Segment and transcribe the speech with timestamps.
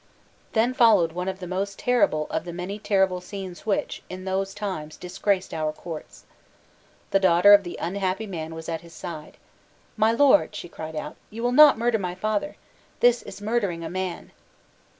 [0.53, 4.55] Then followed one of the most terrible of the many terrible scenes which, in those
[4.55, 6.25] times, disgraced our Courts.
[7.11, 9.37] The daughter of the unhappy man was at his side.
[9.95, 12.55] "My Lord," she cried out, "you will not murder my father.
[12.99, 14.31] This is murdering a man."